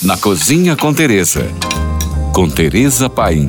[0.00, 1.44] Na Cozinha com Teresa.
[2.32, 3.48] Com Teresa Paim.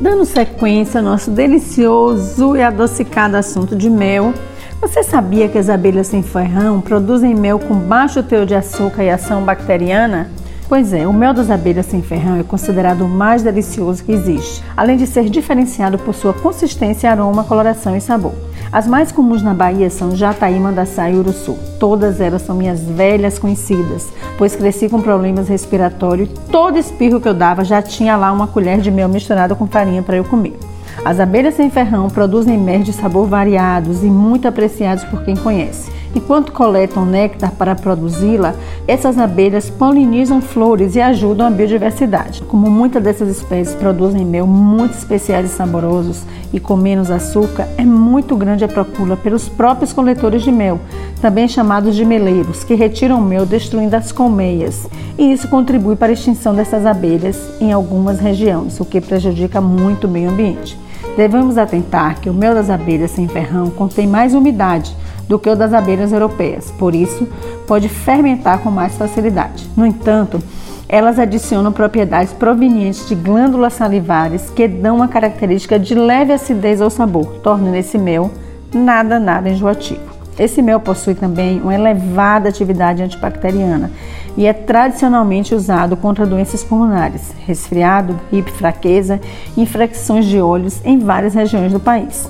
[0.00, 4.32] Dando sequência ao nosso delicioso e adocicado assunto de mel,
[4.80, 9.10] você sabia que as abelhas sem ferrão produzem mel com baixo teor de açúcar e
[9.10, 10.30] ação bacteriana?
[10.68, 14.62] Pois é, o mel das abelhas sem ferrão é considerado o mais delicioso que existe,
[14.76, 18.34] além de ser diferenciado por sua consistência, aroma, coloração e sabor.
[18.72, 21.58] As mais comuns na Bahia são Jataí, Mandaçá e Uruçu.
[21.80, 27.26] Todas elas são minhas velhas conhecidas, pois cresci com problemas respiratórios e todo espirro que
[27.26, 30.56] eu dava já tinha lá uma colher de mel misturada com farinha para eu comer.
[31.04, 35.90] As abelhas sem ferrão produzem mel de sabor variados e muito apreciados por quem conhece.
[36.12, 38.54] Enquanto coletam néctar para produzi-la,
[38.88, 42.42] essas abelhas polinizam flores e ajudam a biodiversidade.
[42.42, 47.84] Como muitas dessas espécies produzem mel muito especiais e saborosos e com menos açúcar, é
[47.84, 50.80] muito grande a procura pelos próprios coletores de mel,
[51.20, 54.88] também chamados de meleiros, que retiram mel destruindo as colmeias.
[55.16, 60.08] E isso contribui para a extinção dessas abelhas em algumas regiões, o que prejudica muito
[60.08, 60.76] o meio ambiente.
[61.16, 64.96] Devemos atentar que o mel das abelhas sem ferrão contém mais umidade
[65.30, 67.28] do que o das abelhas europeias, por isso
[67.64, 69.70] pode fermentar com mais facilidade.
[69.76, 70.42] No entanto,
[70.88, 76.90] elas adicionam propriedades provenientes de glândulas salivares que dão uma característica de leve acidez ao
[76.90, 78.28] sabor, tornando esse mel
[78.74, 80.00] nada, nada enjoativo.
[80.36, 83.92] Esse mel possui também uma elevada atividade antibacteriana
[84.36, 89.20] e é tradicionalmente usado contra doenças pulmonares, resfriado, gripe, fraqueza
[89.56, 92.28] e infecções de olhos em várias regiões do país.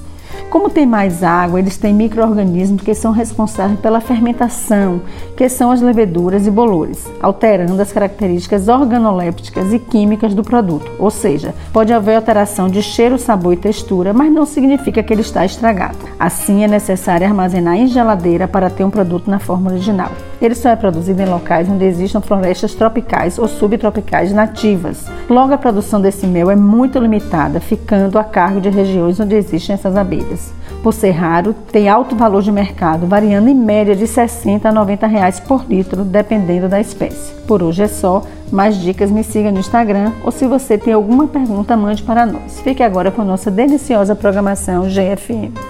[0.50, 5.00] Como tem mais água, eles têm micro-organismos que são responsáveis pela fermentação,
[5.36, 10.90] que são as leveduras e bolores, alterando as características organolépticas e químicas do produto.
[10.98, 15.20] Ou seja, pode haver alteração de cheiro, sabor e textura, mas não significa que ele
[15.20, 15.98] está estragado.
[16.18, 20.10] Assim, é necessário armazenar em geladeira para ter um produto na forma original.
[20.40, 25.04] Ele só é produzido em locais onde existam florestas tropicais ou subtropicais nativas.
[25.28, 29.74] Logo, a produção desse mel é muito limitada, ficando a cargo de regiões onde existem
[29.74, 30.52] essas abelhas.
[30.82, 35.06] Por ser raro, tem alto valor de mercado, variando em média de 60 a 90
[35.06, 37.34] reais por litro, dependendo da espécie.
[37.46, 38.22] Por hoje é só.
[38.50, 42.60] Mais dicas me siga no Instagram ou se você tem alguma pergunta, mande para nós.
[42.60, 45.69] Fique agora com nossa deliciosa programação GFM.